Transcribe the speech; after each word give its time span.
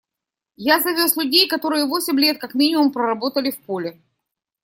Я 0.57 0.79
завез 0.79 1.15
людей, 1.15 1.47
которые 1.47 1.85
восемь 1.85 2.17
лет 2.19 2.39
как 2.41 2.55
минимум 2.55 2.91
проработали 2.91 3.51
в 3.51 3.59
поле. 3.61 4.01